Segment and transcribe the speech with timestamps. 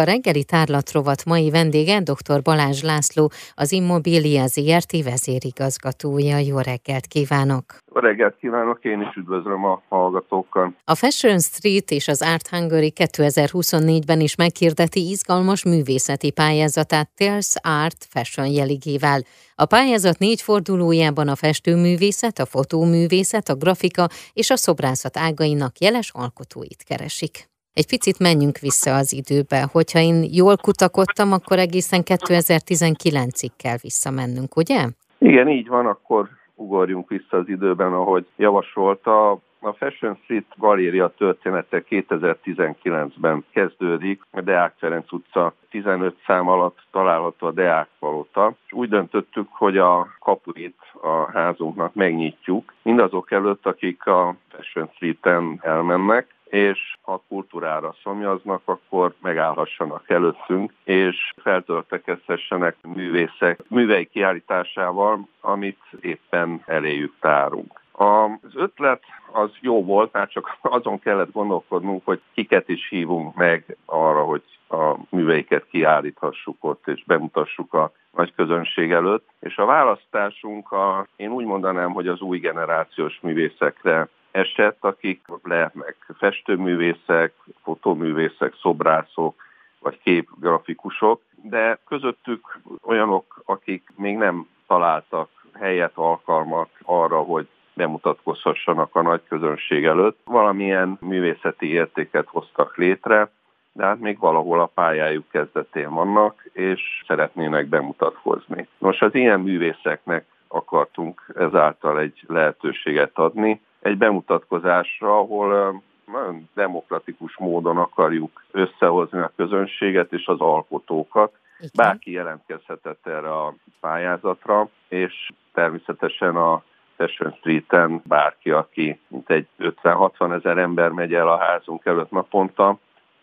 [0.00, 2.42] A reggeli tárlatrovat mai vendége dr.
[2.42, 6.38] Balázs László, az Immobilia ZRT vezérigazgatója.
[6.38, 7.64] Jó reggelt kívánok!
[7.94, 10.74] Jó reggelt kívánok, én is üdvözlöm a hallgatókkal.
[10.84, 18.06] A Fashion Street és az Art Hungary 2024-ben is meghirdeti izgalmas művészeti pályázatát Tales Art
[18.10, 19.20] Fashion jeligével.
[19.54, 26.10] A pályázat négy fordulójában a festőművészet, a fotóművészet, a grafika és a szobrászat ágainak jeles
[26.14, 27.49] alkotóit keresik.
[27.74, 29.68] Egy picit menjünk vissza az időbe.
[29.72, 34.86] Hogyha én jól kutakodtam, akkor egészen 2019-ig kell visszamennünk, ugye?
[35.18, 39.30] Igen, így van, akkor ugorjunk vissza az időben, ahogy javasolta.
[39.62, 47.46] A Fashion Street galéria története 2019-ben kezdődik, a Deák Ferenc utca 15 szám alatt található
[47.46, 48.54] a Deák Palota.
[48.70, 56.26] Úgy döntöttük, hogy a kapuit a házunknak megnyitjuk, mindazok előtt, akik a Fashion Street-en elmennek,
[56.50, 67.14] és ha kultúrára szomjaznak, akkor megállhassanak előttünk, és feltöltekezhessenek művészek művei kiállításával, amit éppen eléjük
[67.20, 67.80] tárunk.
[67.92, 69.02] Az ötlet
[69.32, 74.42] az jó volt, már csak azon kellett gondolkodnunk, hogy kiket is hívunk meg arra, hogy
[74.68, 79.28] a műveiket kiállíthassuk ott, és bemutassuk a nagy közönség előtt.
[79.40, 85.96] És a választásunk, a, én úgy mondanám, hogy az új generációs művészekre esett, akik lehetnek
[86.18, 89.42] festőművészek, fotóművészek, szobrászok,
[89.78, 99.02] vagy képgrafikusok, de közöttük olyanok, akik még nem találtak helyet, alkalmat arra, hogy bemutatkozhassanak a
[99.02, 100.18] nagy közönség előtt.
[100.24, 103.30] Valamilyen művészeti értéket hoztak létre,
[103.72, 108.68] de hát még valahol a pályájuk kezdetén vannak, és szeretnének bemutatkozni.
[108.78, 117.76] Nos, az ilyen művészeknek akartunk ezáltal egy lehetőséget adni, egy bemutatkozásra, ahol nagyon demokratikus módon
[117.76, 121.32] akarjuk összehozni a közönséget és az alkotókat.
[121.58, 121.70] Igen.
[121.76, 126.62] Bárki jelentkezhetett erre a pályázatra, és természetesen a
[126.96, 132.78] Fashion Street-en bárki, aki mint egy 50-60 ezer ember megy el a házunk előtt naponta,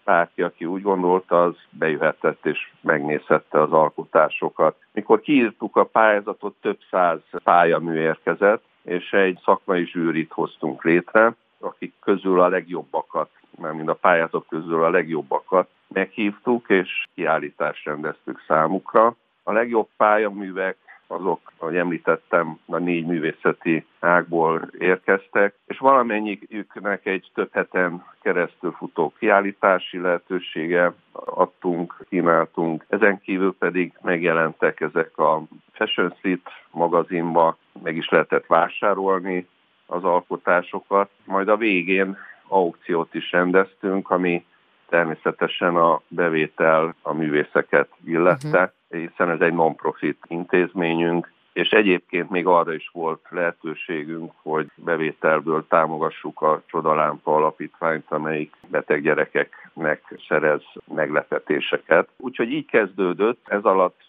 [0.07, 4.75] bárki, aki úgy gondolta, az bejöhetett és megnézhette az alkotásokat.
[4.91, 11.93] Mikor kiírtuk a pályázatot, több száz pályamű érkezett, és egy szakmai zsűrit hoztunk létre, akik
[11.99, 19.15] közül a legjobbakat, mert mind a pályázatok közül a legjobbakat meghívtuk, és kiállítást rendeztük számukra.
[19.43, 27.49] A legjobb pályaművek azok, ahogy említettem, a négy művészeti ágból érkeztek, és valamennyiüknek egy több
[27.51, 32.85] heten keresztül futó kiállítási lehetősége adtunk, kínáltunk.
[32.89, 39.47] Ezen kívül pedig megjelentek ezek a Fashion Street magazinba, meg is lehetett vásárolni
[39.85, 41.09] az alkotásokat.
[41.25, 42.17] Majd a végén
[42.47, 44.45] aukciót is rendeztünk, ami
[44.89, 48.71] természetesen a bevétel a művészeket illette, uh-huh.
[48.89, 56.41] Hiszen ez egy non-profit intézményünk, és egyébként még arra is volt lehetőségünk, hogy bevételből támogassuk
[56.41, 60.61] a Csodalámpa alapítványt, amelyik beteg gyerekeknek szerez
[60.93, 62.09] meglepetéseket.
[62.17, 63.99] Úgyhogy így kezdődött, ez alatt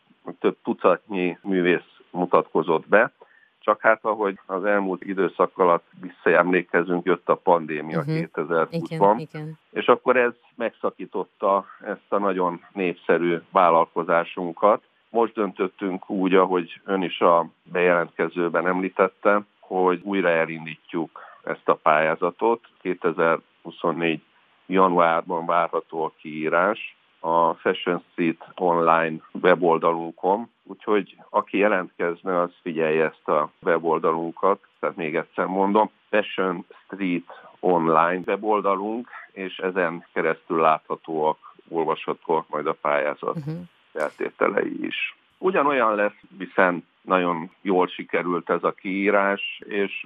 [0.41, 3.13] több tucatnyi művész mutatkozott be,
[3.69, 8.15] csak hát ahogy az elmúlt időszak alatt visszaemlékezünk, jött a pandémia uh-huh.
[8.15, 8.25] Mhm.
[8.35, 14.83] 2020-ban, és akkor ez megszakította ezt a nagyon népszerű vállalkozásunkat.
[15.11, 22.61] Most döntöttünk úgy, ahogy ön is a bejelentkezőben említette, hogy újra elindítjuk ezt a pályázatot.
[22.81, 24.23] 2024
[24.67, 33.29] januárban várható a kiírás, a Fashion Street online weboldalunkon, úgyhogy aki jelentkezne, az figyelje ezt
[33.29, 37.27] a weboldalunkat, tehát még egyszer mondom, Fashion Street
[37.61, 43.61] online weboldalunk, és ezen keresztül láthatóak, olvashatóak majd a pályázat uh-huh.
[43.93, 45.17] feltételei is.
[45.39, 50.05] Ugyanolyan lesz, hiszen nagyon jól sikerült ez a kiírás, és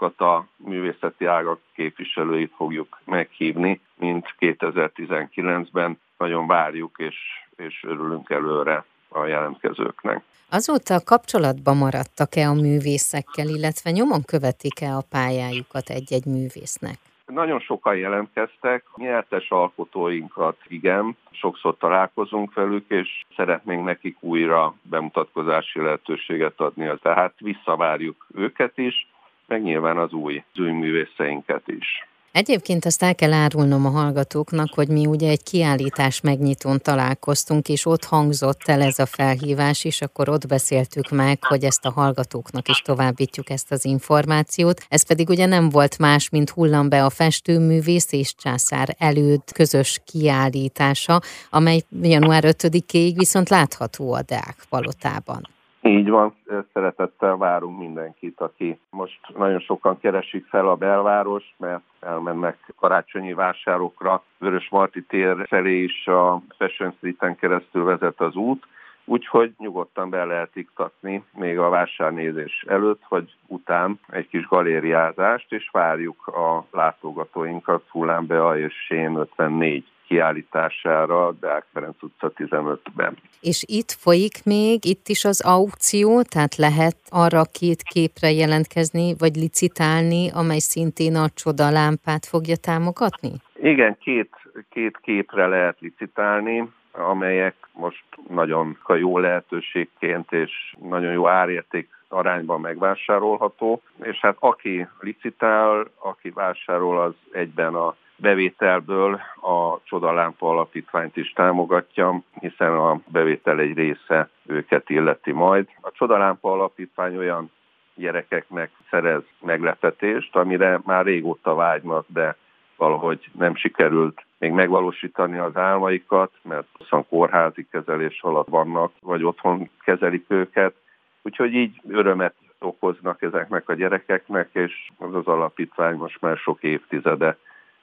[0.00, 6.00] ugyanazokat a művészeti ágak képviselőit fogjuk meghívni, mint 2019-ben.
[6.18, 7.16] Nagyon várjuk, és,
[7.56, 10.22] és örülünk előre a jelentkezőknek.
[10.50, 16.98] Azóta kapcsolatban maradtak-e a művészekkel, illetve nyomon követik-e a pályájukat egy-egy művésznek?
[17.26, 26.60] Nagyon sokan jelentkeztek, nyertes alkotóinkat igen, sokszor találkozunk velük, és szeretnénk nekik újra bemutatkozási lehetőséget
[26.60, 26.90] adni.
[27.02, 29.09] Tehát visszavárjuk őket is,
[29.50, 32.08] meg nyilván az új, az új művészeinket is.
[32.32, 37.86] Egyébként azt el kell árulnom a hallgatóknak, hogy mi ugye egy kiállítás megnyitón találkoztunk, és
[37.86, 42.68] ott hangzott el ez a felhívás, és akkor ott beszéltük meg, hogy ezt a hallgatóknak
[42.68, 44.80] is továbbítjuk ezt az információt.
[44.88, 50.00] Ez pedig ugye nem volt más, mint hullam be a festőművész és császár előd közös
[50.04, 51.20] kiállítása,
[51.50, 55.48] amely január 5-ig viszont látható a Deák palotában.
[55.82, 56.34] Így van,
[56.72, 64.22] szeretettel várunk mindenkit, aki most nagyon sokan keresik fel a belvárost, mert elmennek karácsonyi vásárokra.
[64.38, 68.66] Vörös Marti tér felé is a Fashion Street-en keresztül vezet az út,
[69.04, 75.68] úgyhogy nyugodtan be lehet iktatni még a vásárnézés előtt, vagy után egy kis galériázást, és
[75.72, 83.16] várjuk a látogatóinkat Fulánbea és Sén 54 kiállítására Deák Ferenc utca 15-ben.
[83.40, 89.34] És itt folyik még, itt is az aukció, tehát lehet arra két képre jelentkezni, vagy
[89.36, 93.32] licitálni, amely szintén a csodalámpát fogja támogatni?
[93.62, 94.30] Igen, két,
[94.68, 103.82] két képre lehet licitálni, amelyek most nagyon jó lehetőségként és nagyon jó árérték arányban megvásárolható,
[104.02, 112.22] és hát aki licitál, aki vásárol, az egyben a bevételből a Csodalámpa alapítványt is támogatja,
[112.40, 115.68] hiszen a bevétel egy része őket illeti majd.
[115.80, 117.50] A Csodalámpa alapítvány olyan
[117.94, 122.36] gyerekeknek szerez meglepetést, amire már régóta vágynak, de
[122.76, 129.70] valahogy nem sikerült még megvalósítani az álmaikat, mert hosszan kórházi kezelés alatt vannak, vagy otthon
[129.84, 130.74] kezelik őket.
[131.22, 137.36] Úgyhogy így örömet okoznak ezeknek a gyerekeknek, és az az alapítvány most már sok évtizede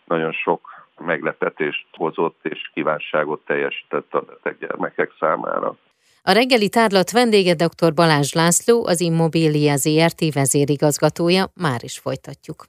[0.07, 5.77] nagyon sok meglepetést hozott és kívánságot teljesített a beteg gyermekek számára.
[6.21, 7.94] A reggeli tárlat vendége dr.
[7.94, 12.65] Balázs László, az Immobilia ZRT vezérigazgatója, már is folytatjuk.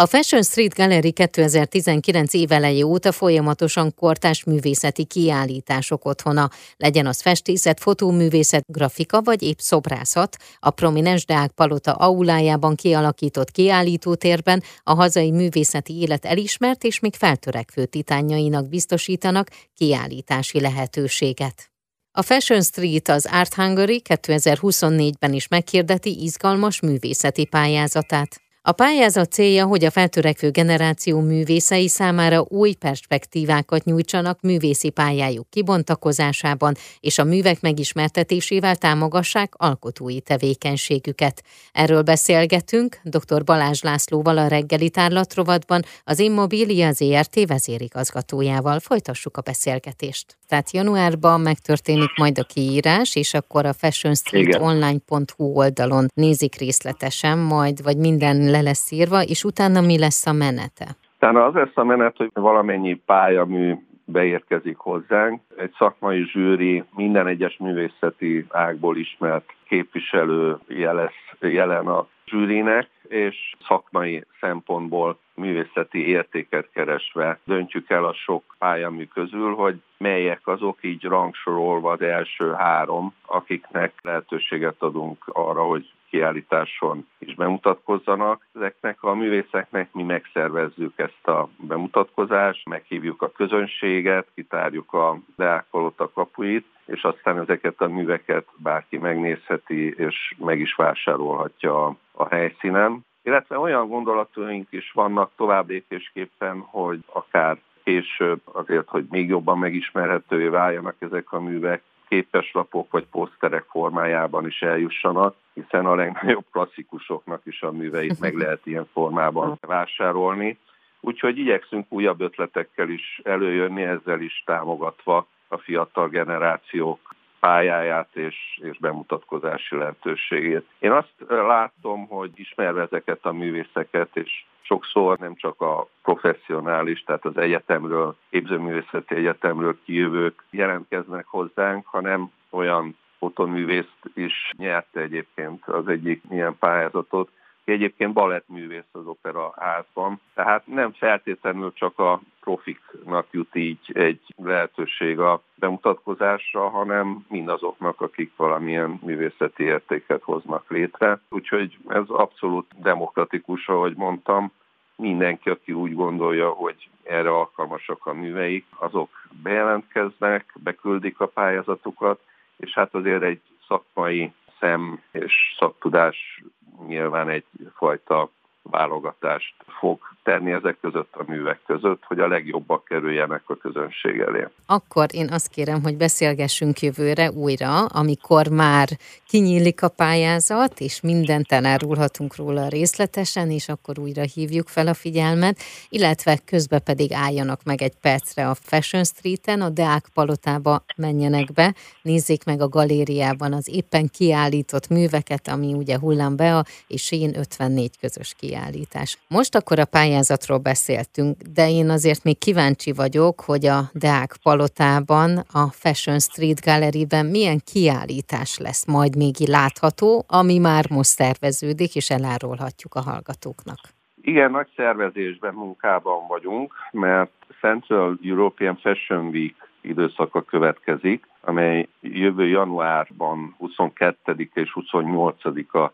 [0.00, 7.80] A Fashion Street Gallery 2019 éveleje óta folyamatosan kortás művészeti kiállítások otthona, legyen az festészet,
[7.80, 10.36] fotóművészet, grafika vagy épp szobrászat.
[10.58, 17.84] A prominens Deák Palota aulájában kialakított kiállítótérben a hazai művészeti élet elismert és még feltörekvő
[17.84, 21.70] titánjainak biztosítanak kiállítási lehetőséget.
[22.12, 28.40] A Fashion Street az Art Hungary 2024-ben is meghirdeti izgalmas művészeti pályázatát.
[28.62, 36.74] A pályázat célja, hogy a feltörekvő generáció művészei számára új perspektívákat nyújtsanak művészi pályájuk kibontakozásában,
[37.00, 41.42] és a művek megismertetésével támogassák alkotói tevékenységüket.
[41.72, 43.44] Erről beszélgetünk dr.
[43.44, 48.80] Balázs Lászlóval a reggeli tárlatrovatban, az Immobilia ZRT vezérigazgatójával.
[48.80, 50.38] Folytassuk a beszélgetést.
[50.46, 57.96] Tehát januárban megtörténik majd a kiírás, és akkor a fashionstreetonline.hu oldalon nézik részletesen majd, vagy
[57.96, 60.86] minden le lesz írva, és utána mi lesz a menete?
[61.16, 63.74] Utána az lesz a menet, hogy valamennyi pályamű
[64.04, 65.40] beérkezik hozzánk.
[65.56, 74.24] Egy szakmai zsűri minden egyes művészeti ágból ismert képviselő jelesz, jelen a zsűrinek, és szakmai
[74.40, 81.92] szempontból művészeti értéket keresve döntjük el a sok pályamű közül, hogy melyek azok így rangsorolva
[81.92, 88.46] az első három, akiknek lehetőséget adunk arra, hogy kiállításon is bemutatkozzanak.
[88.54, 96.66] Ezeknek a művészeknek mi megszervezzük ezt a bemutatkozást, meghívjuk a közönséget, kitárjuk a Deákolota kapuit,
[96.86, 102.99] és aztán ezeket a műveket bárki megnézheti, és meg is vásárolhatja a, a helyszínen.
[103.22, 110.94] Illetve olyan gondolataink is vannak továbblépésképpen, hogy akár később azért, hogy még jobban megismerhetővé váljanak
[110.98, 117.72] ezek a művek, képeslapok vagy poszterek formájában is eljussanak, hiszen a legnagyobb klasszikusoknak is a
[117.72, 120.58] műveit meg lehet ilyen formában vásárolni.
[121.00, 128.78] Úgyhogy igyekszünk újabb ötletekkel is előjönni, ezzel is támogatva a fiatal generációk pályáját és, és
[128.78, 130.66] bemutatkozási lehetőségét.
[130.78, 137.24] Én azt látom, hogy ismerve ezeket a művészeket, és sokszor nem csak a professzionális, tehát
[137.24, 146.22] az egyetemről, képzőművészeti egyetemről kijövők jelentkeznek hozzánk, hanem olyan fotoművészt is nyerte egyébként az egyik
[146.30, 147.30] ilyen pályázatot,
[147.70, 150.20] aki egyébként balettművész az opera házban.
[150.34, 158.32] Tehát nem feltétlenül csak a profiknak jut így egy lehetőség a bemutatkozásra, hanem mindazoknak, akik
[158.36, 161.20] valamilyen művészeti értéket hoznak létre.
[161.28, 164.52] Úgyhogy ez abszolút demokratikus, ahogy mondtam.
[164.96, 169.08] Mindenki, aki úgy gondolja, hogy erre alkalmasak a műveik, azok
[169.42, 172.20] bejelentkeznek, beküldik a pályázatukat,
[172.56, 176.42] és hát azért egy szakmai szem és szaktudás
[176.86, 178.30] nyilván egyfajta
[178.62, 179.98] válogatást fog
[180.30, 184.46] tenni ezek között a művek között, hogy a legjobbak kerüljenek a közönség elé.
[184.66, 188.88] Akkor én azt kérem, hogy beszélgessünk jövőre újra, amikor már
[189.26, 195.58] kinyílik a pályázat, és mindent elárulhatunk róla részletesen, és akkor újra hívjuk fel a figyelmet,
[195.88, 201.74] illetve közben pedig álljanak meg egy percre a Fashion Street-en, a Deák Palotába menjenek be,
[202.02, 205.98] nézzék meg a galériában az éppen kiállított műveket, ami ugye
[206.36, 209.18] Bea és Sén 54 közös kiállítás.
[209.28, 209.84] Most akkor a
[210.20, 216.60] pályázatról beszéltünk, de én azért még kíváncsi vagyok, hogy a Deák Palotában, a Fashion Street
[216.64, 223.80] Gallery-ben milyen kiállítás lesz majd még látható, ami már most szerveződik, és elárulhatjuk a hallgatóknak.
[224.22, 233.54] Igen, nagy szervezésben, munkában vagyunk, mert Central European Fashion Week időszaka következik, amely jövő januárban
[233.58, 235.92] 22 és 28-a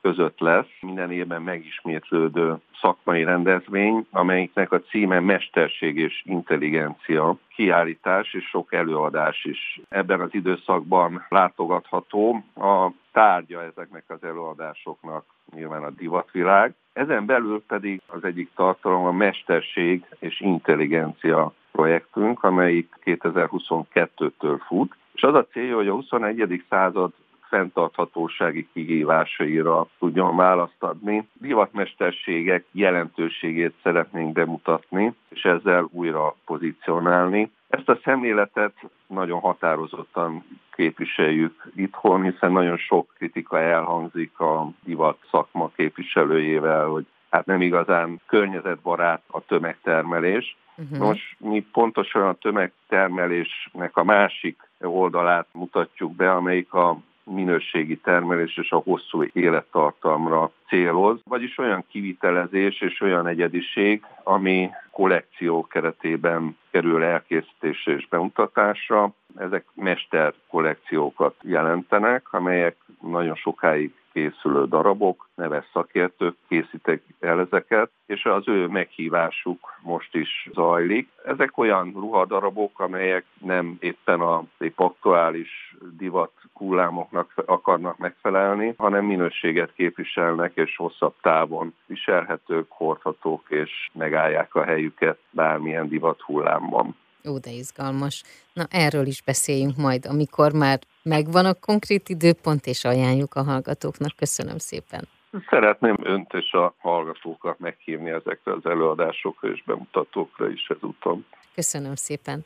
[0.00, 8.44] között lesz minden évben megismétlődő szakmai rendezvény, amelyiknek a címe Mesterség és Intelligencia kiállítás és
[8.44, 12.42] sok előadás is ebben az időszakban látogatható.
[12.54, 15.24] A tárgya ezeknek az előadásoknak
[15.54, 16.74] nyilván a divatvilág.
[16.92, 25.22] Ezen belül pedig az egyik tartalom a Mesterség és Intelligencia projektünk, amelyik 2022-től fut, és
[25.22, 26.64] az a célja, hogy a 21.
[26.68, 27.12] század
[27.48, 31.28] fenntarthatósági kihívásaira tudjon választ adni.
[31.32, 37.50] Divatmesterségek jelentőségét szeretnénk bemutatni, és ezzel újra pozícionálni.
[37.68, 38.72] Ezt a szemléletet
[39.06, 47.46] nagyon határozottan képviseljük itthon, hiszen nagyon sok kritika elhangzik a divat szakma képviselőjével, hogy hát
[47.46, 50.56] nem igazán környezetbarát a tömegtermelés.
[50.76, 50.98] Uh-huh.
[50.98, 56.98] Nos, mi pontosan a tömegtermelésnek a másik oldalát mutatjuk be, amelyik a
[57.34, 65.66] minőségi termelés és a hosszú élettartamra céloz, vagyis olyan kivitelezés és olyan egyediség, ami kollekció
[65.66, 69.12] keretében kerül elkészítésre és bemutatásra.
[69.36, 78.24] Ezek mester kollekciókat jelentenek, amelyek nagyon sokáig készülő darabok, neves szakértők készítek el ezeket, és
[78.24, 81.08] az ő meghívásuk most is zajlik.
[81.24, 89.72] Ezek olyan ruhadarabok, amelyek nem éppen a épp aktuális divat hullámoknak akarnak megfelelni, hanem minőséget
[89.74, 96.96] képviselnek, és hosszabb távon viselhetők, hordhatók, és megállják a helyüket bármilyen divat hullámban.
[97.24, 98.22] Ó, de izgalmas.
[98.52, 104.16] Na, erről is beszéljünk majd, amikor már megvan a konkrét időpont, és ajánljuk a hallgatóknak.
[104.16, 105.08] Köszönöm szépen.
[105.50, 111.26] Szeretném önt és a hallgatókat meghívni ezekre az előadásokra és bemutatókra is ezúton.
[111.54, 112.44] Köszönöm szépen.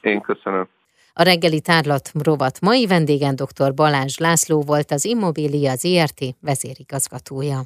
[0.00, 0.68] Én köszönöm.
[1.12, 3.74] A reggeli tárlat rovat mai vendégen dr.
[3.74, 7.60] Balázs László volt az Immobilia ZRT vezérigazgatója.